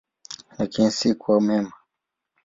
[0.57, 1.71] Lakini si kwa mema.